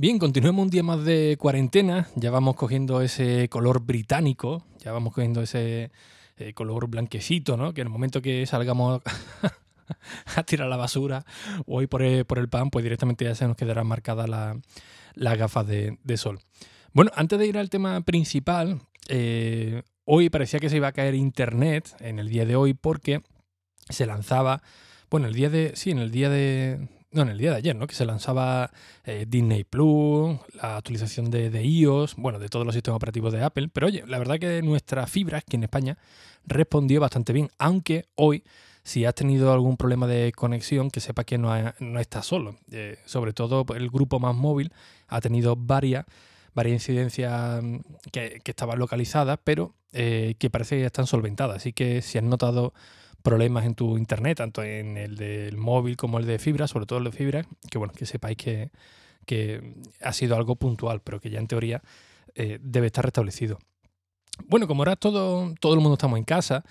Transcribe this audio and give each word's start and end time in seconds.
Bien, 0.00 0.20
continuemos 0.20 0.62
un 0.62 0.70
día 0.70 0.84
más 0.84 1.04
de 1.04 1.36
cuarentena. 1.40 2.06
Ya 2.14 2.30
vamos 2.30 2.54
cogiendo 2.54 3.00
ese 3.00 3.48
color 3.48 3.80
británico, 3.84 4.64
ya 4.78 4.92
vamos 4.92 5.12
cogiendo 5.12 5.42
ese 5.42 5.90
eh, 6.36 6.54
color 6.54 6.86
blanquecito, 6.86 7.56
¿no? 7.56 7.74
Que 7.74 7.80
en 7.80 7.88
el 7.88 7.92
momento 7.92 8.22
que 8.22 8.46
salgamos 8.46 9.02
a 10.36 10.42
tirar 10.44 10.68
la 10.68 10.76
basura 10.76 11.24
o 11.66 11.82
ir 11.82 11.88
por 11.88 12.02
el, 12.02 12.48
pan, 12.48 12.70
pues 12.70 12.84
directamente 12.84 13.24
ya 13.24 13.34
se 13.34 13.48
nos 13.48 13.56
quedarán 13.56 13.88
marcadas 13.88 14.28
las 14.28 15.36
gafas 15.36 15.66
de, 15.66 16.16
sol. 16.16 16.38
Bueno, 16.92 17.10
antes 17.16 17.36
de 17.40 17.48
ir 17.48 17.58
al 17.58 17.68
tema 17.68 18.00
principal, 18.02 18.80
eh, 19.08 19.82
hoy 20.04 20.30
parecía 20.30 20.60
que 20.60 20.70
se 20.70 20.76
iba 20.76 20.86
a 20.86 20.92
caer 20.92 21.16
internet 21.16 21.96
en 21.98 22.20
el 22.20 22.28
día 22.28 22.46
de 22.46 22.54
hoy 22.54 22.72
porque 22.72 23.22
se 23.88 24.06
lanzaba, 24.06 24.62
bueno, 25.10 25.26
el 25.26 25.34
día 25.34 25.50
de, 25.50 25.72
sí, 25.74 25.90
en 25.90 25.98
el 25.98 26.12
día 26.12 26.30
de, 26.30 26.86
no, 27.10 27.22
en 27.22 27.28
el 27.30 27.38
día 27.38 27.52
de 27.52 27.56
ayer, 27.56 27.74
¿no? 27.74 27.86
Que 27.86 27.94
se 27.94 28.04
lanzaba 28.04 28.70
eh, 29.04 29.24
Disney 29.26 29.64
Plus, 29.64 30.38
la 30.54 30.76
actualización 30.76 31.30
de, 31.30 31.64
iOS, 31.64 32.16
bueno, 32.16 32.38
de 32.38 32.48
todos 32.48 32.66
los 32.66 32.74
sistemas 32.74 32.96
operativos 32.96 33.32
de 33.32 33.42
Apple. 33.42 33.68
Pero 33.72 33.86
oye, 33.86 34.04
la 34.06 34.18
verdad 34.18 34.38
que 34.38 34.60
nuestra 34.60 35.06
fibra 35.06 35.38
aquí 35.38 35.56
en 35.56 35.64
España 35.64 35.96
respondió 36.44 37.00
bastante 37.00 37.32
bien, 37.32 37.48
aunque 37.58 38.08
hoy, 38.14 38.44
si 38.82 39.06
has 39.06 39.14
tenido 39.14 39.52
algún 39.52 39.78
problema 39.78 40.06
de 40.06 40.32
conexión, 40.32 40.90
que 40.90 41.00
sepa 41.00 41.24
que 41.24 41.38
no, 41.38 41.50
no 41.80 41.98
estás 41.98 42.26
solo. 42.26 42.56
Eh, 42.70 42.98
sobre 43.06 43.32
todo 43.32 43.64
el 43.74 43.88
grupo 43.88 44.20
más 44.20 44.36
móvil 44.36 44.70
ha 45.06 45.22
tenido 45.22 45.56
varias, 45.56 46.04
varias 46.54 46.74
incidencias 46.74 47.62
mm, 47.62 47.76
que, 48.12 48.42
estaban 48.44 48.78
localizadas, 48.78 49.38
pero 49.42 49.74
eh, 49.92 50.34
que 50.38 50.50
parece 50.50 50.76
que 50.76 50.84
están 50.84 51.06
solventadas. 51.06 51.56
Así 51.56 51.72
que 51.72 52.02
si 52.02 52.18
has 52.18 52.24
notado 52.24 52.74
problemas 53.22 53.64
en 53.64 53.74
tu 53.74 53.98
internet, 53.98 54.38
tanto 54.38 54.62
en 54.62 54.96
el 54.96 55.16
del 55.16 55.56
móvil 55.56 55.96
como 55.96 56.18
el 56.18 56.26
de 56.26 56.38
fibra, 56.38 56.68
sobre 56.68 56.86
todo 56.86 56.98
el 56.98 57.04
de 57.06 57.12
fibra, 57.12 57.46
que 57.70 57.78
bueno, 57.78 57.92
que 57.94 58.06
sepáis 58.06 58.36
que, 58.36 58.70
ha 60.00 60.12
sido 60.12 60.36
algo 60.36 60.56
puntual, 60.56 61.00
pero 61.02 61.20
que 61.20 61.30
ya 61.30 61.38
en 61.38 61.48
teoría 61.48 61.82
eh, 62.34 62.58
debe 62.62 62.86
estar 62.86 63.04
restablecido. 63.04 63.58
Bueno, 64.46 64.66
como 64.66 64.82
ahora 64.82 64.96
todo, 64.96 65.54
todo 65.60 65.74
el 65.74 65.80
mundo 65.80 65.94
estamos 65.94 66.18
en 66.18 66.24
casa, 66.24 66.64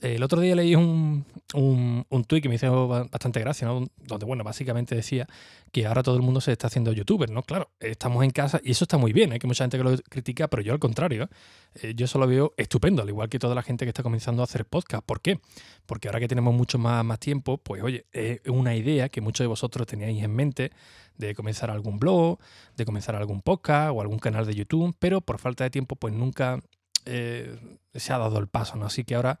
el 0.00 0.22
otro 0.22 0.40
día 0.40 0.54
leí 0.54 0.74
un, 0.74 1.24
un, 1.54 2.06
un 2.08 2.24
tuit 2.24 2.42
que 2.42 2.48
me 2.48 2.56
hizo 2.56 2.88
bastante 2.88 3.40
gracia, 3.40 3.66
¿no? 3.66 3.86
donde, 3.96 4.26
bueno, 4.26 4.44
básicamente 4.44 4.94
decía 4.94 5.26
que 5.72 5.86
ahora 5.86 6.02
todo 6.02 6.16
el 6.16 6.22
mundo 6.22 6.40
se 6.40 6.52
está 6.52 6.66
haciendo 6.66 6.92
youtuber, 6.92 7.30
¿no? 7.30 7.42
Claro, 7.42 7.70
estamos 7.80 8.22
en 8.22 8.30
casa 8.30 8.60
y 8.62 8.72
eso 8.72 8.84
está 8.84 8.96
muy 8.96 9.12
bien, 9.12 9.32
hay 9.32 9.38
que 9.38 9.46
mucha 9.46 9.64
gente 9.64 9.78
que 9.78 9.84
lo 9.84 9.96
critica, 10.08 10.48
pero 10.48 10.62
yo 10.62 10.72
al 10.72 10.78
contrario, 10.78 11.28
eh, 11.74 11.94
yo 11.96 12.06
solo 12.06 12.26
veo 12.26 12.54
estupendo, 12.56 13.02
al 13.02 13.08
igual 13.08 13.28
que 13.28 13.38
toda 13.38 13.54
la 13.54 13.62
gente 13.62 13.84
que 13.84 13.90
está 13.90 14.02
comenzando 14.02 14.42
a 14.42 14.44
hacer 14.44 14.66
podcast. 14.66 15.04
¿Por 15.04 15.20
qué? 15.20 15.40
Porque 15.86 16.08
ahora 16.08 16.20
que 16.20 16.28
tenemos 16.28 16.54
mucho 16.54 16.78
más, 16.78 17.04
más 17.04 17.18
tiempo, 17.18 17.58
pues 17.58 17.82
oye, 17.82 18.06
es 18.12 18.40
una 18.46 18.76
idea 18.76 19.08
que 19.08 19.20
muchos 19.20 19.44
de 19.44 19.48
vosotros 19.48 19.86
teníais 19.86 20.22
en 20.22 20.34
mente 20.34 20.70
de 21.16 21.34
comenzar 21.34 21.70
algún 21.70 21.98
blog, 21.98 22.38
de 22.76 22.84
comenzar 22.84 23.16
algún 23.16 23.40
podcast 23.40 23.92
o 23.94 24.00
algún 24.00 24.18
canal 24.18 24.46
de 24.46 24.54
YouTube, 24.54 24.94
pero 24.98 25.20
por 25.20 25.38
falta 25.38 25.64
de 25.64 25.70
tiempo, 25.70 25.96
pues 25.96 26.14
nunca 26.14 26.60
eh, 27.04 27.58
se 27.94 28.12
ha 28.12 28.18
dado 28.18 28.38
el 28.38 28.48
paso, 28.48 28.76
¿no? 28.76 28.86
Así 28.86 29.04
que 29.04 29.14
ahora 29.14 29.38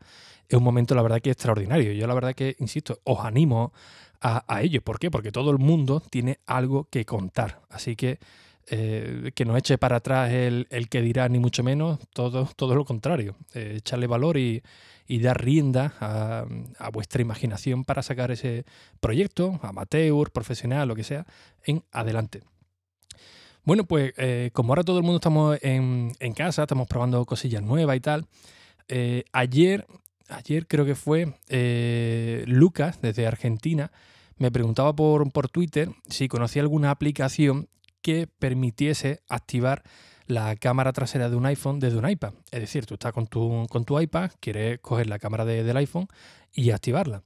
es 0.48 0.56
un 0.56 0.64
momento, 0.64 0.94
la 0.94 1.02
verdad, 1.02 1.20
que 1.20 1.30
extraordinario. 1.30 1.92
Yo 1.92 2.06
la 2.06 2.14
verdad 2.14 2.34
que, 2.34 2.56
insisto, 2.58 3.00
os 3.04 3.20
animo 3.20 3.72
a, 4.20 4.62
ello. 4.62 4.80
¿Por 4.80 4.98
qué? 4.98 5.10
Porque 5.10 5.32
todo 5.32 5.50
el 5.50 5.58
mundo 5.58 6.02
tiene 6.10 6.38
algo 6.46 6.88
que 6.90 7.04
contar. 7.04 7.60
Así 7.68 7.94
que 7.94 8.18
eh, 8.68 9.32
que 9.34 9.44
no 9.44 9.56
eche 9.58 9.76
para 9.76 9.96
atrás 9.96 10.32
el, 10.32 10.66
que 10.88 11.02
dirá, 11.02 11.28
ni 11.28 11.38
mucho 11.38 11.62
menos, 11.62 11.98
todo, 12.14 12.48
todo 12.56 12.74
lo 12.74 12.86
contrario. 12.86 13.36
Eh, 13.52 13.74
echarle 13.76 14.06
valor 14.06 14.38
y, 14.38 14.62
dar 15.06 15.44
rienda 15.44 15.92
a, 16.00 16.46
a, 16.78 16.90
vuestra 16.90 17.20
imaginación 17.20 17.84
para 17.84 18.02
sacar 18.02 18.30
ese 18.30 18.64
proyecto, 19.00 19.60
amateur, 19.62 20.30
profesional, 20.30 20.88
lo 20.88 20.96
que 20.96 21.04
sea, 21.04 21.26
en 21.64 21.84
adelante. 21.92 22.42
Bueno, 23.64 23.84
pues 23.84 24.12
eh, 24.18 24.50
como 24.52 24.72
ahora 24.72 24.84
todo 24.84 24.98
el 24.98 25.04
mundo 25.04 25.16
estamos 25.16 25.58
en, 25.62 26.12
casa, 26.36 26.62
estamos 26.62 26.86
probando 26.86 27.24
cosillas 27.24 27.62
nuevas 27.62 27.96
y 27.96 28.00
tal, 28.00 28.26
eh, 28.88 29.24
ayer, 29.32 29.86
ayer 30.28 30.66
creo 30.66 30.84
que 30.84 30.94
fue 30.94 31.34
eh, 31.48 32.44
Lucas 32.46 33.00
desde 33.00 33.26
Argentina, 33.26 33.90
me 34.36 34.50
preguntaba 34.50 34.94
por, 34.94 35.32
por 35.32 35.48
Twitter 35.48 35.88
si 36.08 36.28
conocía 36.28 36.60
alguna 36.60 36.90
aplicación 36.90 37.68
que 38.02 38.26
permitiese 38.26 39.20
activar 39.30 39.82
la 40.26 40.56
cámara 40.56 40.92
trasera 40.92 41.30
de 41.30 41.36
un 41.36 41.46
iPhone 41.46 41.80
desde 41.80 41.96
un 41.96 42.08
iPad. 42.08 42.34
Es 42.50 42.60
decir, 42.60 42.84
tú 42.84 42.94
estás 42.94 43.14
con 43.14 43.26
tu, 43.26 43.66
con 43.70 43.86
tu 43.86 43.98
iPad, 43.98 44.30
quieres 44.40 44.78
coger 44.80 45.06
la 45.06 45.18
cámara 45.18 45.46
del 45.46 45.76
iPhone 45.78 46.08
y 46.52 46.70
activarla. 46.70 47.22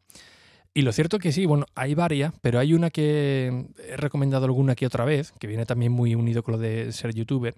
Y 0.78 0.82
lo 0.82 0.92
cierto 0.92 1.18
que 1.18 1.32
sí, 1.32 1.44
bueno, 1.44 1.66
hay 1.74 1.96
varias, 1.96 2.32
pero 2.40 2.60
hay 2.60 2.72
una 2.72 2.90
que 2.90 3.66
he 3.84 3.96
recomendado 3.96 4.44
alguna 4.44 4.74
aquí 4.74 4.84
otra 4.84 5.04
vez, 5.04 5.32
que 5.40 5.48
viene 5.48 5.66
también 5.66 5.90
muy 5.90 6.14
unido 6.14 6.44
con 6.44 6.52
lo 6.52 6.58
de 6.58 6.92
ser 6.92 7.12
youtuber, 7.12 7.56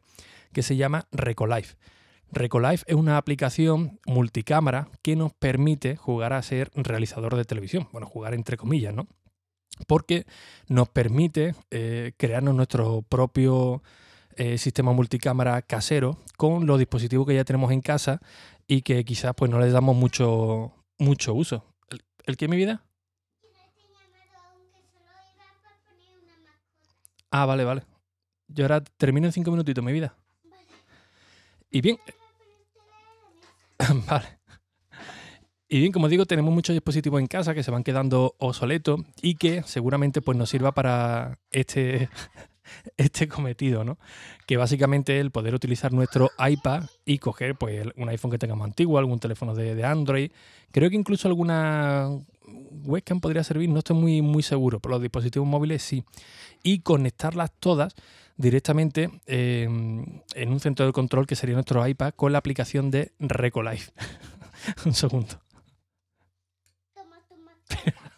que 0.54 0.62
se 0.62 0.76
llama 0.76 1.06
Recolife. 1.12 1.76
Recolife 2.32 2.82
es 2.86 2.94
una 2.94 3.18
aplicación 3.18 4.00
multicámara 4.06 4.88
que 5.02 5.16
nos 5.16 5.34
permite 5.34 5.96
jugar 5.96 6.32
a 6.32 6.40
ser 6.40 6.70
realizador 6.74 7.36
de 7.36 7.44
televisión. 7.44 7.88
Bueno, 7.92 8.06
jugar 8.06 8.32
entre 8.32 8.56
comillas, 8.56 8.94
¿no? 8.94 9.06
Porque 9.86 10.24
nos 10.68 10.88
permite 10.88 11.54
eh, 11.70 12.12
crearnos 12.16 12.54
nuestro 12.54 13.02
propio 13.02 13.82
eh, 14.36 14.56
sistema 14.56 14.94
multicámara 14.94 15.60
casero 15.60 16.16
con 16.38 16.64
los 16.64 16.78
dispositivos 16.78 17.26
que 17.26 17.34
ya 17.34 17.44
tenemos 17.44 17.70
en 17.70 17.82
casa 17.82 18.22
y 18.66 18.80
que 18.80 19.04
quizás 19.04 19.34
pues 19.36 19.50
no 19.50 19.60
les 19.60 19.74
damos 19.74 19.94
mucho, 19.94 20.72
mucho 20.98 21.34
uso. 21.34 21.66
¿El, 21.90 22.00
el 22.24 22.38
qué, 22.38 22.48
mi 22.48 22.56
vida? 22.56 22.82
Ah, 27.30 27.46
vale, 27.46 27.64
vale. 27.64 27.82
Yo 28.48 28.64
ahora 28.64 28.82
termino 28.96 29.26
en 29.26 29.32
cinco 29.32 29.50
minutitos 29.50 29.84
mi 29.84 29.92
vida. 29.92 30.16
Y 31.70 31.80
bien. 31.80 31.98
vale. 34.08 34.40
Y 35.68 35.78
bien, 35.78 35.92
como 35.92 36.08
digo, 36.08 36.26
tenemos 36.26 36.52
muchos 36.52 36.74
dispositivos 36.74 37.20
en 37.20 37.28
casa 37.28 37.54
que 37.54 37.62
se 37.62 37.70
van 37.70 37.84
quedando 37.84 38.34
obsoletos 38.38 39.02
y 39.22 39.36
que 39.36 39.62
seguramente 39.62 40.20
pues, 40.20 40.36
nos 40.36 40.50
sirva 40.50 40.72
para 40.72 41.38
este, 41.52 42.08
este 42.96 43.28
cometido, 43.28 43.84
¿no? 43.84 43.96
Que 44.48 44.56
básicamente 44.56 45.20
el 45.20 45.30
poder 45.30 45.54
utilizar 45.54 45.92
nuestro 45.92 46.30
iPad 46.44 46.86
y 47.04 47.18
coger 47.18 47.54
pues, 47.54 47.86
un 47.96 48.08
iPhone 48.08 48.32
que 48.32 48.38
tengamos 48.38 48.64
antiguo, 48.64 48.98
algún 48.98 49.20
teléfono 49.20 49.54
de 49.54 49.84
Android. 49.84 50.32
Creo 50.72 50.90
que 50.90 50.96
incluso 50.96 51.28
alguna 51.28 52.10
webcam 52.84 53.20
podría 53.20 53.44
servir, 53.44 53.68
no 53.68 53.78
estoy 53.78 53.96
muy, 53.96 54.22
muy 54.22 54.42
seguro, 54.42 54.80
pero 54.80 54.92
los 54.92 55.02
dispositivos 55.02 55.46
móviles 55.46 55.82
sí. 55.82 56.04
Y 56.62 56.80
conectarlas 56.80 57.52
todas 57.58 57.94
directamente 58.36 59.10
em, 59.26 60.22
en 60.34 60.52
un 60.52 60.60
centro 60.60 60.86
de 60.86 60.92
control 60.92 61.26
que 61.26 61.36
sería 61.36 61.54
nuestro 61.54 61.86
iPad 61.86 62.14
con 62.14 62.32
la 62.32 62.38
aplicación 62.38 62.90
de 62.90 63.12
Recolife. 63.18 63.92
un 64.86 64.94
segundo. 64.94 65.40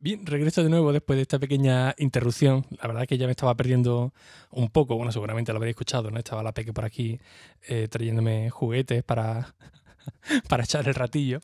Bien, 0.00 0.24
regreso 0.26 0.62
de 0.62 0.70
nuevo 0.70 0.92
después 0.92 1.16
de 1.16 1.22
esta 1.22 1.40
pequeña 1.40 1.94
interrupción. 1.98 2.64
La 2.80 2.86
verdad 2.86 3.02
es 3.02 3.08
que 3.08 3.18
ya 3.18 3.26
me 3.26 3.32
estaba 3.32 3.54
perdiendo 3.56 4.12
un 4.50 4.68
poco. 4.68 4.94
Bueno, 4.96 5.10
seguramente 5.10 5.52
lo 5.52 5.56
habréis 5.56 5.72
escuchado, 5.72 6.10
¿no? 6.10 6.18
Estaba 6.18 6.42
la 6.42 6.52
peque 6.52 6.72
por 6.72 6.84
aquí 6.84 7.18
eh, 7.66 7.88
trayéndome 7.88 8.48
juguetes 8.50 9.02
para, 9.02 9.54
para 10.48 10.62
echar 10.64 10.86
el 10.86 10.94
ratillo. 10.94 11.40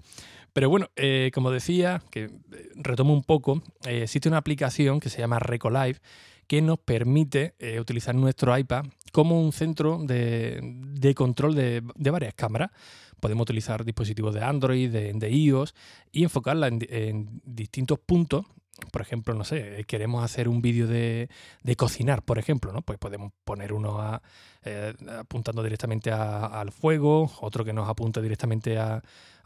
Pero 0.55 0.71
bueno, 0.71 0.89
eh, 0.95 1.33
como 1.35 1.51
decía, 1.51 2.01
que 2.11 2.25
eh, 2.25 2.31
retomo 2.77 3.13
un 3.13 3.25
poco, 3.25 3.61
eh, 3.87 4.03
existe 4.05 4.29
una 4.29 4.39
aplicación 4.39 5.01
que 5.01 5.11
se 5.11 5.19
llama 5.19 5.41
Recolive 5.41 5.99
que 6.47 6.63
nos 6.63 6.79
permite 6.79 7.55
utilizar 7.81 8.15
nuestro 8.15 8.57
iPad 8.57 8.85
como 9.13 9.41
un 9.41 9.51
centro 9.55 9.99
de, 10.05 11.15
control 11.17 11.55
de, 11.55 11.83
varias 11.97 12.35
cámaras. 12.35 12.71
Podemos 13.19 13.45
utilizar 13.45 13.83
dispositivos 13.83 14.35
de 14.35 14.45
Android, 14.45 14.91
de, 14.91 15.31
iOS 15.31 15.75
y 16.13 16.23
enfocarla 16.23 16.69
en 16.69 17.41
distintos 17.47 17.99
puntos 17.99 18.45
por 18.91 19.03
ejemplo, 19.03 19.35
no 19.35 19.45
sé, 19.45 19.85
queremos 19.87 20.25
hacer 20.25 20.49
un 20.49 20.61
vídeo 20.61 20.87
de, 20.87 21.29
cocinar, 21.77 22.23
por 22.23 22.39
ejemplo, 22.39 22.73
¿no? 22.73 22.83
Pues 22.83 22.99
podemos 22.99 23.33
poner 23.45 23.73
uno 23.73 24.21
eh, 24.65 24.95
apuntando 25.19 25.63
directamente 25.63 26.11
al 26.11 26.73
fuego, 26.73 27.31
otro 27.41 27.65
que 27.65 27.73
nos 27.73 27.89
apunte 27.89 28.21
directamente 28.21 28.79
a, 28.79 29.03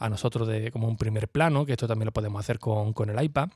nosotros 0.08 0.48
de, 0.48 0.70
como 0.70 0.88
un 0.88 0.96
primer 0.96 1.28
plano, 1.28 1.66
que 1.66 1.72
esto 1.72 1.88
también 1.88 2.06
lo 2.06 2.12
podemos 2.12 2.40
hacer 2.40 2.58
con, 2.58 2.94
el 3.08 3.22
iPad. 3.22 3.50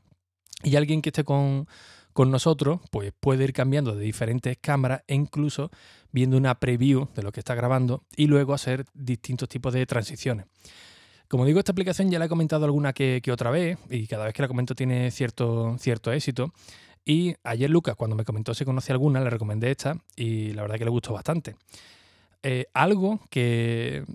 Y 0.63 0.75
alguien 0.75 1.01
que 1.01 1.09
esté 1.09 1.23
con, 1.23 1.67
con 2.13 2.31
nosotros, 2.31 2.79
pues 2.91 3.11
puede 3.19 3.43
ir 3.43 3.53
cambiando 3.53 3.95
de 3.95 4.03
diferentes 4.03 4.57
cámaras 4.61 5.03
e 5.07 5.15
incluso 5.15 5.71
viendo 6.11 6.37
una 6.37 6.59
preview 6.59 7.07
de 7.15 7.23
lo 7.23 7.31
que 7.31 7.39
está 7.39 7.55
grabando 7.55 8.03
y 8.15 8.27
luego 8.27 8.53
hacer 8.53 8.85
distintos 8.93 9.49
tipos 9.49 9.73
de 9.73 9.85
transiciones. 9.85 10.45
Como 11.33 11.47
digo, 11.47 11.57
esta 11.57 11.71
aplicación 11.71 12.11
ya 12.11 12.19
la 12.19 12.25
he 12.25 12.29
comentado 12.29 12.63
alguna 12.65 12.93
que, 12.93 13.19
otra 13.31 13.49
vez 13.49 13.79
y 13.89 14.05
cada 14.05 14.25
vez 14.25 14.35
que 14.35 14.43
la 14.43 14.47
comento 14.47 14.75
tiene 14.75 15.09
cierto, 15.09 15.75
cierto 15.79 16.11
éxito. 16.11 16.53
Y 17.03 17.33
ayer 17.43 17.71
Lucas, 17.71 17.95
cuando 17.95 18.15
me 18.15 18.23
comentó 18.23 18.53
si 18.53 18.65
conoce 18.65 18.91
alguna, 18.91 19.19
le 19.19 19.31
recomendé 19.31 19.71
esta 19.71 19.97
y 20.15 20.51
la 20.51 20.61
verdad 20.61 20.77
que 20.77 20.85
le 20.85 20.91
gustó 20.91 21.11
bastante. 21.11 21.55
Eh, 22.43 22.67
algo 22.75 23.19
que 23.31 24.05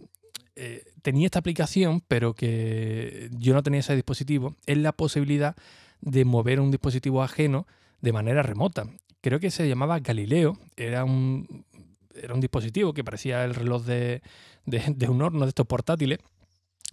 eh, 0.54 0.84
tenía 1.02 1.26
esta 1.26 1.40
aplicación, 1.40 2.04
pero 2.06 2.34
que 2.34 3.28
yo 3.32 3.52
no 3.52 3.64
tenía 3.64 3.80
ese 3.80 3.96
dispositivo, 3.96 4.54
es 4.66 4.78
la 4.78 4.92
posibilidad 4.92 5.56
de 6.00 6.24
mover 6.24 6.60
un 6.60 6.70
dispositivo 6.70 7.24
ajeno 7.24 7.66
de 8.00 8.12
manera 8.12 8.44
remota. 8.44 8.86
Creo 9.22 9.40
que 9.40 9.50
se 9.50 9.68
llamaba 9.68 9.98
Galileo, 9.98 10.56
era 10.76 11.02
un, 11.02 11.64
era 12.14 12.32
un 12.32 12.40
dispositivo 12.40 12.94
que 12.94 13.02
parecía 13.02 13.44
el 13.44 13.56
reloj 13.56 13.82
de, 13.82 14.22
un 15.08 15.20
horno 15.20 15.40
de 15.46 15.48
estos 15.48 15.66
portátiles 15.66 16.20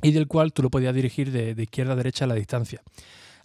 y 0.01 0.11
del 0.11 0.27
cual 0.27 0.53
tú 0.53 0.61
lo 0.61 0.69
podías 0.69 0.93
dirigir 0.93 1.31
de, 1.31 1.61
izquierda 1.61 1.93
a 1.93 1.95
derecha 1.95 2.25
a 2.25 2.27
la 2.27 2.35
distancia. 2.35 2.81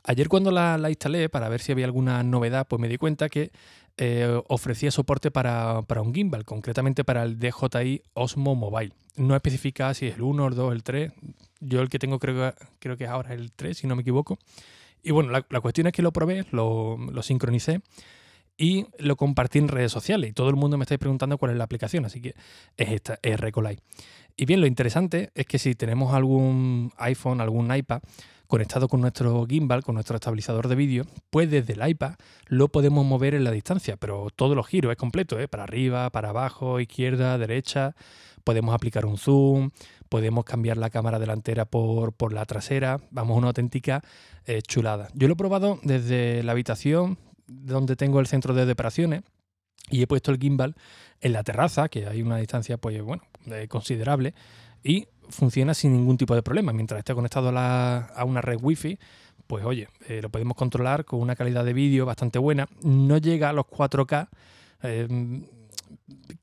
Ayer 0.04 0.28
cuando 0.28 0.50
la, 0.50 0.78
instalé 0.88 1.28
para 1.28 1.48
ver 1.48 1.60
si 1.60 1.72
había 1.72 1.84
alguna 1.84 2.22
novedad, 2.22 2.66
pues 2.66 2.80
me 2.80 2.88
di 2.88 2.96
cuenta 2.96 3.28
que 3.28 3.50
eh, 3.96 4.40
ofrecía 4.48 4.90
soporte 4.90 5.30
para, 5.30 5.80
un 5.80 6.14
gimbal, 6.14 6.44
concretamente 6.44 7.04
para 7.04 7.22
el 7.22 7.38
DJI 7.38 8.02
Osmo 8.14 8.54
Mobile. 8.54 8.92
No 9.16 9.34
especifica 9.34 9.92
si 9.92 10.06
es 10.06 10.14
el 10.16 10.22
1, 10.22 10.48
el 10.48 10.54
2, 10.54 10.72
el 10.72 10.82
3. 10.82 11.12
Yo 11.60 11.82
el 11.82 11.90
que 11.90 11.98
tengo 11.98 12.18
creo, 12.18 12.54
creo 12.78 12.96
que 12.96 13.04
es 13.04 13.10
ahora 13.10 13.34
el 13.34 13.52
3, 13.52 13.76
si 13.76 13.86
no 13.86 13.94
me 13.94 14.02
equivoco. 14.02 14.38
Y 15.02 15.12
bueno, 15.12 15.30
la, 15.30 15.60
cuestión 15.60 15.86
es 15.86 15.92
que 15.92 16.02
lo 16.02 16.12
probé, 16.12 16.44
lo, 16.50 16.98
sincronicé 17.22 17.80
y 18.60 18.86
lo 18.98 19.16
compartí 19.16 19.58
en 19.58 19.68
redes 19.68 19.90
sociales. 19.90 20.28
Y 20.28 20.32
todo 20.34 20.50
el 20.50 20.54
mundo 20.54 20.76
me 20.76 20.84
está 20.84 20.96
preguntando 20.98 21.38
cuál 21.38 21.52
es 21.52 21.56
la 21.56 21.64
aplicación, 21.64 22.04
así 22.04 22.20
que 22.20 22.34
es 22.76 22.90
esta, 22.90 23.18
es 23.22 23.40
Recolai. 23.40 23.78
Y 24.36 24.44
bien, 24.44 24.60
lo 24.60 24.66
interesante 24.66 25.30
es 25.34 25.46
que 25.46 25.58
si 25.58 25.74
tenemos 25.74 26.12
algún 26.12 26.92
iPhone, 26.98 27.40
algún 27.40 27.74
iPad 27.74 28.02
conectado 28.46 28.86
con 28.88 29.00
nuestro 29.00 29.46
gimbal, 29.46 29.82
con 29.82 29.94
nuestro 29.94 30.16
estabilizador 30.16 30.68
de 30.68 30.74
vídeo, 30.74 31.06
pues 31.30 31.50
desde 31.50 31.72
el 31.72 31.88
iPad 31.88 32.16
lo 32.48 32.68
podemos 32.68 33.06
mover 33.06 33.34
en 33.34 33.44
la 33.44 33.50
distancia, 33.50 33.96
pero 33.96 34.28
todos 34.36 34.54
los 34.54 34.66
giros 34.66 34.90
es 34.90 34.98
completo, 34.98 35.40
¿eh? 35.40 35.48
para 35.48 35.62
arriba, 35.62 36.10
para 36.10 36.28
abajo, 36.28 36.80
izquierda, 36.80 37.38
derecha. 37.38 37.94
Podemos 38.44 38.74
aplicar 38.74 39.06
un 39.06 39.16
zoom, 39.16 39.70
podemos 40.10 40.44
cambiar 40.44 40.76
la 40.76 40.90
cámara 40.90 41.18
delantera 41.18 41.64
por, 41.64 42.12
por 42.12 42.34
la 42.34 42.44
trasera. 42.44 43.00
Vamos, 43.10 43.38
una 43.38 43.46
auténtica 43.46 44.02
eh, 44.44 44.60
chulada. 44.60 45.08
Yo 45.14 45.28
lo 45.28 45.34
he 45.34 45.36
probado 45.36 45.78
desde 45.82 46.42
la 46.42 46.52
habitación 46.52 47.16
donde 47.50 47.96
tengo 47.96 48.20
el 48.20 48.26
centro 48.26 48.54
de 48.54 48.70
operaciones 48.70 49.22
y 49.90 50.02
he 50.02 50.06
puesto 50.06 50.30
el 50.30 50.38
gimbal 50.38 50.76
en 51.20 51.32
la 51.32 51.42
terraza, 51.42 51.88
que 51.88 52.06
hay 52.06 52.22
una 52.22 52.36
distancia 52.36 52.78
pues 52.78 53.02
bueno, 53.02 53.22
considerable, 53.68 54.34
y 54.82 55.08
funciona 55.28 55.74
sin 55.74 55.92
ningún 55.92 56.16
tipo 56.16 56.34
de 56.34 56.42
problema. 56.42 56.72
Mientras 56.72 56.98
esté 56.98 57.14
conectado 57.14 57.52
a, 57.54 58.24
una 58.24 58.40
red 58.40 58.58
wifi, 58.60 58.98
pues 59.46 59.64
oye, 59.64 59.88
eh, 60.08 60.20
lo 60.22 60.30
podemos 60.30 60.56
controlar 60.56 61.04
con 61.04 61.20
una 61.20 61.34
calidad 61.34 61.64
de 61.64 61.72
vídeo 61.72 62.06
bastante 62.06 62.38
buena. 62.38 62.68
No 62.82 63.18
llega 63.18 63.50
a 63.50 63.52
los 63.52 63.66
4K. 63.66 64.28
Eh, 64.82 65.42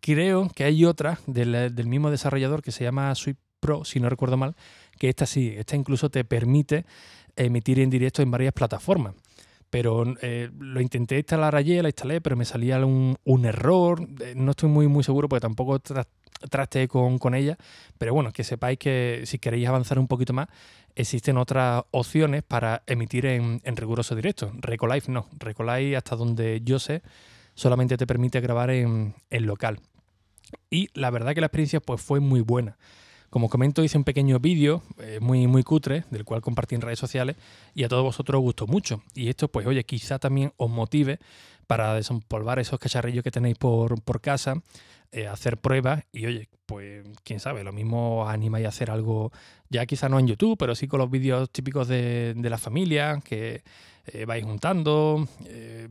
creo 0.01 0.49
que 0.53 0.65
hay 0.65 0.85
otra 0.85 1.19
del, 1.25 1.73
del, 1.73 1.87
mismo 1.87 2.11
desarrollador 2.11 2.61
que 2.61 2.71
se 2.71 2.83
llama 2.83 3.13
Sweep 3.15 3.37
Pro, 3.59 3.85
si 3.85 3.99
no 3.99 4.09
recuerdo 4.09 4.37
mal, 4.37 4.55
que 4.99 5.09
esta 5.09 5.25
sí, 5.25 5.53
esta 5.57 5.75
incluso 5.75 6.09
te 6.09 6.23
permite 6.23 6.85
emitir 7.35 7.79
en 7.79 7.89
directo 7.89 8.21
en 8.21 8.31
varias 8.31 8.53
plataformas. 8.53 9.15
Pero 9.69 10.05
eh, 10.21 10.49
lo 10.57 10.79
intenté 10.79 11.17
instalar 11.17 11.55
ayer, 11.55 11.83
la 11.83 11.89
instalé, 11.89 12.21
pero 12.21 12.35
me 12.35 12.45
salía 12.45 12.83
un, 12.85 13.45
error. 13.45 14.07
Eh, 14.21 14.33
no 14.35 14.51
estoy 14.51 14.69
muy, 14.69 14.87
muy 14.87 15.03
seguro 15.03 15.27
porque 15.27 15.41
tampoco 15.41 15.79
traste 16.49 16.87
con, 16.87 17.17
con, 17.17 17.35
ella. 17.35 17.57
Pero 17.97 18.13
bueno, 18.13 18.31
que 18.31 18.43
sepáis 18.43 18.79
que 18.79 19.23
si 19.25 19.39
queréis 19.39 19.67
avanzar 19.67 19.99
un 19.99 20.07
poquito 20.07 20.33
más, 20.33 20.47
existen 20.95 21.37
otras 21.37 21.83
opciones 21.91 22.43
para 22.43 22.83
emitir 22.87 23.25
en, 23.25 23.61
en 23.63 23.75
riguroso 23.75 24.15
directo. 24.15 24.51
Recolive 24.55 25.05
no. 25.09 25.27
Recolive, 25.37 25.97
hasta 25.97 26.15
donde 26.15 26.61
yo 26.63 26.79
sé, 26.79 27.01
solamente 27.53 27.97
te 27.97 28.07
permite 28.07 28.39
grabar 28.39 28.69
en, 28.69 29.15
en 29.29 29.45
local. 29.45 29.79
Y 30.69 30.89
la 30.93 31.09
verdad 31.09 31.33
que 31.33 31.41
la 31.41 31.47
experiencia 31.47 31.79
pues, 31.79 32.01
fue 32.01 32.19
muy 32.19 32.41
buena. 32.41 32.77
Como 33.29 33.49
comento, 33.49 33.83
hice 33.83 33.97
un 33.97 34.03
pequeño 34.03 34.39
vídeo 34.39 34.83
eh, 34.99 35.19
muy, 35.21 35.47
muy 35.47 35.63
cutre, 35.63 36.05
del 36.11 36.23
cual 36.23 36.41
compartí 36.41 36.75
en 36.75 36.81
redes 36.81 36.99
sociales, 36.99 37.35
y 37.75 37.83
a 37.83 37.89
todos 37.89 38.03
vosotros 38.03 38.39
os 38.39 38.43
gustó 38.43 38.67
mucho. 38.67 39.03
Y 39.13 39.27
esto, 39.27 39.49
pues, 39.49 39.67
oye, 39.67 39.83
quizá 39.83 40.17
también 40.17 40.53
os 40.57 40.69
motive 40.69 41.19
para 41.67 41.93
desempolvar 41.93 42.59
esos 42.59 42.79
cacharrillos 42.79 43.23
que 43.23 43.31
tenéis 43.31 43.57
por, 43.57 44.01
por 44.01 44.21
casa, 44.21 44.61
eh, 45.11 45.27
hacer 45.27 45.57
pruebas 45.57 46.03
y, 46.13 46.25
oye, 46.25 46.49
pues, 46.67 47.07
quién 47.23 47.39
sabe, 47.39 47.63
lo 47.63 47.73
mismo 47.73 48.21
os 48.21 48.29
animáis 48.29 48.67
a 48.67 48.69
hacer 48.69 48.91
algo, 48.91 49.31
ya 49.69 49.85
quizá 49.87 50.09
no 50.09 50.19
en 50.19 50.27
YouTube, 50.27 50.57
pero 50.59 50.75
sí 50.75 50.87
con 50.87 50.99
los 50.99 51.09
vídeos 51.09 51.49
típicos 51.49 51.87
de, 51.87 52.35
de 52.35 52.49
la 52.49 52.59
familia, 52.59 53.19
que 53.23 53.63
eh, 54.13 54.25
vais 54.25 54.43
juntando, 54.43 55.27
eh, 55.47 55.89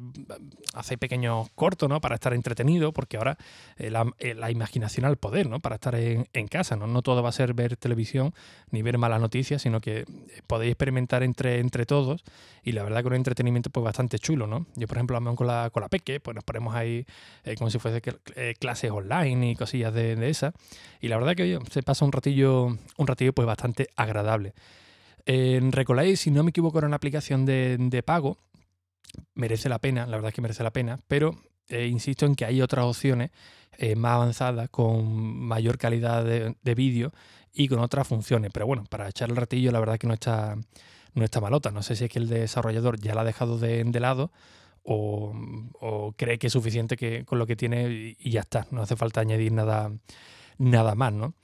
hacéis 0.73 0.99
pequeños 0.99 1.50
cortos, 1.55 1.87
¿no? 1.87 2.00
Para 2.00 2.14
estar 2.14 2.32
entretenido, 2.32 2.93
porque 2.93 3.19
ahora 3.19 3.37
eh, 3.76 3.90
la, 3.90 4.50
imaginación 4.50 5.05
al 5.05 5.19
poder, 5.19 5.50
¿no? 5.50 5.61
Para 5.61 5.75
estar 5.75 5.94
en, 5.94 6.49
casa, 6.49 6.76
¿no? 6.76 6.87
No 6.87 7.02
todo 7.02 7.23
va 7.23 7.28
a 7.28 7.32
ser 7.32 7.52
ver 7.52 7.76
televisión 7.76 8.32
ni 8.70 8.81
ver 8.81 8.96
malas 8.96 9.20
noticias, 9.20 9.61
sino 9.61 9.81
que 9.81 10.06
podéis 10.46 10.73
experimentar 10.73 11.23
entre, 11.23 11.58
entre 11.58 11.84
todos 11.84 12.25
y 12.62 12.73
la 12.73 12.84
verdad 12.84 13.02
que 13.02 13.08
un 13.08 13.14
entretenimiento 13.14 13.69
pues 13.69 13.84
bastante 13.84 14.19
chulo, 14.19 14.46
¿no? 14.46 14.64
Yo, 14.76 14.87
por 14.87 14.96
ejemplo, 14.96 15.37
con 15.37 15.46
la, 15.46 15.69
con 15.70 15.82
la 15.82 15.90
Peque, 15.90 16.19
pues 16.20 16.34
nos 16.34 16.44
ponemos 16.44 16.75
ahí 16.75 17.05
como 17.58 17.69
si 17.69 17.78
fuese 17.78 18.00
clases 18.58 18.90
online 18.90 19.50
y 19.50 19.56
cosillas 19.56 19.93
de, 19.93 20.17
de 20.17 20.31
esas 20.31 20.55
y 21.00 21.08
la 21.08 21.16
verdad 21.16 21.34
que 21.34 21.58
se 21.70 21.82
pasa 21.82 22.04
un 22.04 22.12
ratillo, 22.12 22.66
un 22.66 23.06
ratillo 23.06 23.32
pues 23.32 23.46
bastante 23.46 23.88
agradable. 23.96 24.54
En 25.26 25.72
Recolai, 25.72 26.16
si 26.16 26.30
no 26.30 26.44
me 26.44 26.50
equivoco, 26.50 26.78
era 26.78 26.86
una 26.86 26.96
aplicación 26.96 27.44
de, 27.44 28.02
pago. 28.04 28.38
Merece 29.34 29.68
la 29.68 29.80
pena, 29.80 30.06
la 30.06 30.16
verdad 30.16 30.28
es 30.28 30.34
que 30.34 30.42
merece 30.42 30.62
la 30.62 30.72
pena, 30.72 31.00
pero 31.08 31.36
eh, 31.68 31.86
insisto 31.86 32.26
en 32.26 32.36
que 32.36 32.44
hay 32.44 32.62
otras 32.62 32.84
opciones 32.84 33.30
eh, 33.78 33.96
más 33.96 34.12
avanzadas 34.12 34.70
con 34.70 35.38
mayor 35.40 35.78
calidad 35.78 36.24
de, 36.24 36.74
vídeo 36.74 37.12
y 37.52 37.66
con 37.66 37.80
otras 37.80 38.06
funciones. 38.06 38.52
Pero 38.54 38.66
bueno, 38.66 38.85
para 38.88 39.08
echar 39.08 39.28
el 39.30 39.37
ratillo, 39.37 39.73
la 39.73 39.80
verdad 39.80 39.99
que 39.99 40.06
no 40.06 40.14
está, 40.14 40.56
no 41.14 41.25
está 41.25 41.40
malota. 41.40 41.73
No 41.73 41.82
sé 41.82 41.96
si 41.96 42.04
es 42.04 42.11
que 42.11 42.20
el 42.20 42.28
desarrollador 42.28 43.00
ya 43.00 43.14
la 43.14 43.23
ha 43.23 43.25
dejado 43.25 43.58
de, 43.58 43.85
lado 44.00 44.30
o, 44.85 46.14
cree 46.16 46.38
que 46.38 46.46
es 46.46 46.52
suficiente 46.52 46.96
que, 46.96 47.25
con 47.25 47.40
lo 47.40 47.46
que 47.46 47.56
tiene 47.56 48.16
y, 48.18 48.30
ya 48.30 48.40
está. 48.40 48.68
No 48.70 48.82
hace 48.82 48.94
falta 48.94 49.20
añadir 49.20 49.50
nada, 49.50 49.90
nada 50.58 50.94
más, 50.94 51.12
¿no? 51.12 51.34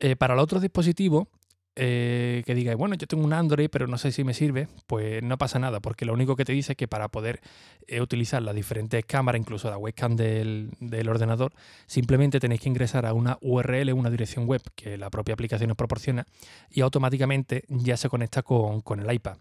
Eh, 0.00 0.16
para 0.16 0.34
los 0.34 0.44
otros 0.44 0.62
dispositivos, 0.62 1.28
eh, 1.76 2.44
que 2.46 2.54
diga, 2.54 2.72
bueno, 2.76 2.94
yo 2.94 3.08
tengo 3.08 3.24
un 3.24 3.32
Android, 3.32 3.68
pero 3.68 3.88
no 3.88 3.98
sé 3.98 4.12
si 4.12 4.22
me 4.22 4.32
sirve, 4.32 4.68
pues 4.86 5.24
no 5.24 5.38
pasa 5.38 5.58
nada, 5.58 5.80
porque 5.80 6.04
lo 6.04 6.12
único 6.12 6.36
que 6.36 6.44
te 6.44 6.52
dice 6.52 6.72
es 6.72 6.76
que 6.76 6.86
para 6.86 7.08
poder 7.08 7.40
eh, 7.88 8.00
utilizar 8.00 8.40
las 8.42 8.54
diferentes 8.54 9.04
cámaras, 9.04 9.40
incluso 9.40 9.68
la 9.70 9.76
webcam 9.76 10.14
del, 10.14 10.70
ordenador, 11.08 11.52
simplemente 11.86 12.38
tenéis 12.38 12.60
que 12.60 12.68
ingresar 12.68 13.06
a 13.06 13.12
una 13.12 13.38
URL, 13.40 13.92
una 13.92 14.10
dirección 14.10 14.46
web 14.46 14.62
que 14.76 14.96
la 14.96 15.10
propia 15.10 15.34
aplicación 15.34 15.72
os 15.72 15.76
proporciona, 15.76 16.26
y 16.70 16.80
automáticamente 16.80 17.64
ya 17.68 17.96
se 17.96 18.08
conecta 18.08 18.42
con, 18.42 18.80
con 18.80 19.00
el 19.00 19.12
iPad. 19.12 19.38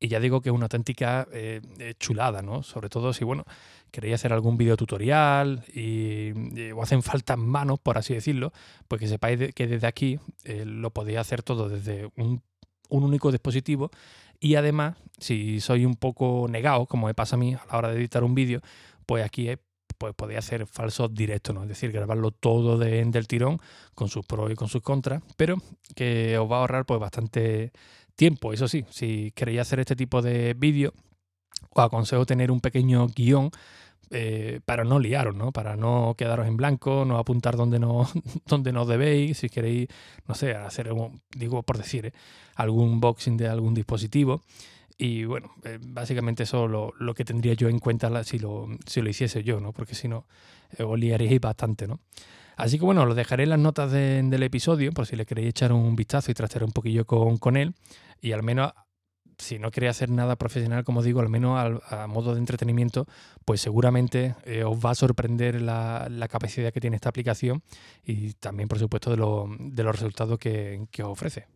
Y 0.00 0.08
ya 0.08 0.20
digo 0.20 0.40
que 0.40 0.50
es 0.50 0.54
una 0.54 0.66
auténtica 0.66 1.26
eh, 1.32 1.60
eh, 1.78 1.94
chulada, 1.98 2.40
¿no? 2.40 2.62
Sobre 2.62 2.88
todo 2.88 3.12
si, 3.12 3.24
bueno, 3.24 3.44
queréis 3.90 4.14
hacer 4.14 4.32
algún 4.32 4.56
video 4.56 4.76
tutorial 4.76 5.64
y, 5.74 6.70
o 6.70 6.82
hacen 6.82 7.02
falta 7.02 7.36
manos, 7.36 7.80
por 7.80 7.98
así 7.98 8.14
decirlo, 8.14 8.52
pues 8.86 9.00
que 9.00 9.08
sepáis 9.08 9.52
que 9.54 9.66
desde 9.66 9.86
aquí 9.86 10.20
eh, 10.44 10.64
lo 10.64 10.90
podéis 10.90 11.18
hacer 11.18 11.42
todo 11.42 11.68
desde 11.68 12.08
un, 12.16 12.42
único 12.90 13.30
dispositivo 13.30 13.90
y 14.40 14.54
además, 14.54 14.96
si 15.18 15.60
soy 15.60 15.84
un 15.84 15.96
poco 15.96 16.46
negado, 16.48 16.86
como 16.86 17.08
me 17.08 17.14
pasa 17.14 17.36
a 17.36 17.38
mí 17.38 17.54
a 17.54 17.66
la 17.70 17.78
hora 17.78 17.88
de 17.90 17.98
editar 17.98 18.22
un 18.22 18.34
vídeo, 18.34 18.60
pues 19.04 19.24
aquí 19.24 19.50
pues 19.98 20.14
podéis 20.14 20.38
hacer 20.38 20.66
falsos 20.66 21.12
directos, 21.12 21.54
¿no? 21.54 21.62
Es 21.62 21.68
decir, 21.68 21.90
grabarlo 21.90 22.30
todo 22.30 22.78
de, 22.78 23.04
del 23.04 23.26
tirón 23.26 23.60
con 23.94 24.08
sus 24.08 24.24
pros 24.24 24.52
y 24.52 24.54
con 24.54 24.68
sus 24.68 24.80
contras, 24.80 25.22
pero 25.36 25.56
que 25.96 26.38
os 26.38 26.50
va 26.50 26.58
a 26.58 26.60
ahorrar 26.60 26.86
pues 26.86 27.00
bastante 27.00 27.72
tiempo. 28.18 28.52
Eso 28.52 28.68
sí, 28.68 28.84
si 28.90 29.32
queréis 29.34 29.60
hacer 29.60 29.78
este 29.80 29.96
tipo 29.96 30.20
de 30.20 30.52
vídeo, 30.54 30.92
os 31.70 31.84
aconsejo 31.84 32.26
tener 32.26 32.50
un 32.50 32.60
pequeño 32.60 33.06
guion 33.06 33.50
eh, 34.10 34.60
para 34.64 34.84
no 34.84 34.98
liaros, 34.98 35.34
¿no? 35.36 35.52
Para 35.52 35.76
no 35.76 36.14
quedaros 36.18 36.46
en 36.48 36.56
blanco, 36.56 37.04
no 37.06 37.18
apuntar 37.18 37.56
donde 37.56 37.78
no, 37.78 38.08
donde 38.46 38.72
no 38.72 38.84
debéis, 38.86 39.38
si 39.38 39.48
queréis, 39.48 39.88
no 40.26 40.34
sé, 40.34 40.54
hacer, 40.54 40.90
digo 41.36 41.62
por 41.62 41.78
decir, 41.78 42.06
¿eh? 42.06 42.12
algún 42.56 42.90
unboxing 42.94 43.36
de 43.36 43.48
algún 43.48 43.72
dispositivo. 43.72 44.42
Y 45.00 45.24
bueno, 45.24 45.52
eh, 45.62 45.78
básicamente 45.80 46.42
eso 46.42 46.66
lo, 46.66 46.92
lo, 46.98 47.14
que 47.14 47.24
tendría 47.24 47.54
yo 47.54 47.68
en 47.68 47.78
cuenta 47.78 48.24
si 48.24 48.40
lo, 48.40 48.66
si 48.84 49.00
lo 49.00 49.08
hiciese 49.08 49.44
yo, 49.44 49.60
¿no? 49.60 49.72
Porque 49.72 49.94
si 49.94 50.08
no, 50.08 50.26
os 50.84 50.98
liaréis 50.98 51.40
bastante, 51.40 51.86
¿no? 51.86 52.00
Así 52.56 52.76
que 52.76 52.84
bueno, 52.84 53.06
lo 53.06 53.14
dejaré 53.14 53.44
en 53.44 53.50
las 53.50 53.60
notas 53.60 53.92
del 53.92 54.42
episodio 54.42 54.90
por 54.92 55.06
si 55.06 55.14
le 55.14 55.24
queréis 55.24 55.50
echar 55.50 55.72
un 55.72 55.94
vistazo 55.94 56.32
y 56.32 56.34
trastear 56.34 56.64
un 56.64 56.72
poquillo 56.72 57.06
con, 57.06 57.38
con 57.38 57.56
él 57.56 57.74
y 58.20 58.32
al 58.32 58.42
menos 58.42 58.72
si 59.38 59.60
no 59.60 59.70
queréis 59.70 59.92
hacer 59.92 60.10
nada 60.10 60.34
profesional, 60.34 60.82
como 60.82 61.02
digo, 61.02 61.20
al 61.20 61.28
menos 61.28 61.80
a, 61.88 62.06
modo 62.08 62.34
de 62.34 62.40
entretenimiento, 62.40 63.06
pues 63.44 63.60
seguramente 63.60 64.34
eh, 64.44 64.64
os 64.64 64.84
va 64.84 64.90
a 64.90 64.94
sorprender 64.96 65.62
la, 65.62 66.08
capacidad 66.28 66.72
que 66.72 66.80
tiene 66.80 66.96
esta 66.96 67.08
aplicación 67.10 67.62
y 68.04 68.32
también, 68.34 68.68
por 68.68 68.80
supuesto, 68.80 69.10
de, 69.10 69.16
los 69.16 69.92
resultados 69.92 70.40
que 70.40 70.88
os 71.00 71.08
ofrece. 71.08 71.46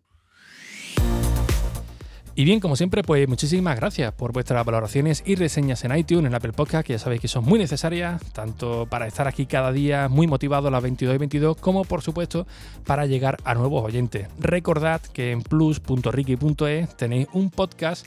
Y 2.35 2.45
bien, 2.45 2.61
como 2.61 2.77
siempre, 2.77 3.03
pues 3.03 3.29
muchísimas 3.29 3.77
gracias 3.77 4.13
por 4.15 4.33
vuestras 4.33 4.65
valoraciones 4.65 5.23
y 5.27 5.35
reseñas 5.35 5.85
en 5.85 5.95
iTunes, 5.95 6.27
en 6.27 6.35
Apple 6.35 6.53
Podcast, 6.53 6.87
que 6.87 6.95
ya 6.95 6.99
sabéis 6.99 7.21
que 7.21 7.29
son 7.29 7.45
muy 7.45 7.59
necesarias, 7.59 8.23
tanto 8.33 8.87
para 8.87 9.07
estar 9.07 9.29
aquí 9.29 9.45
cada 9.45 9.71
día 9.71 10.09
muy 10.09 10.27
motivado 10.27 10.69
a 10.69 10.71
las 10.71 10.83
22 10.83 11.15
y 11.15 11.19
22, 11.19 11.57
como 11.59 11.85
por 11.85 12.01
supuesto 12.01 12.47
para 12.87 13.05
llegar 13.05 13.37
a 13.45 13.55
nuevos 13.55 13.85
oyentes. 13.85 14.29
Recordad 14.39 15.03
que 15.03 15.31
en 15.31 15.43
plus.ricky.es 15.43 16.97
tenéis 16.97 17.29
un 17.35 17.51
podcast 17.51 18.07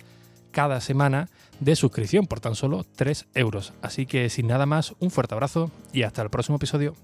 cada 0.51 0.81
semana 0.81 1.29
de 1.59 1.75
suscripción 1.75 2.25
por 2.25 2.39
tan 2.39 2.55
solo 2.55 2.83
3 2.95 3.27
euros. 3.35 3.73
Así 3.83 4.07
que 4.07 4.29
sin 4.29 4.47
nada 4.47 4.65
más, 4.65 4.95
un 4.99 5.11
fuerte 5.11 5.35
abrazo 5.35 5.69
y 5.93 6.01
hasta 6.01 6.23
el 6.23 6.31
próximo 6.31 6.55
episodio. 6.55 6.95